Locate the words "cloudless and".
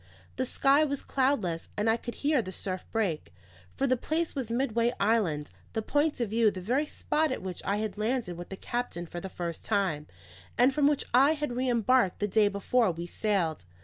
1.03-1.87